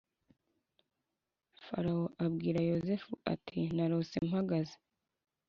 Farawo 1.65 2.05
abwira 2.25 2.59
yosefu 2.69 3.11
ati 3.33 3.59
narose 3.75 4.15
mpagaze 4.29 4.75